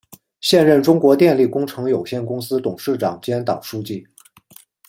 [0.39, 4.03] 现任中国电力工程有限公司董事长兼党书记。